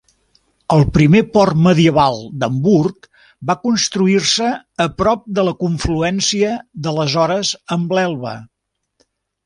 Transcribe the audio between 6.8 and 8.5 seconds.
d'aleshores amb l'Elba.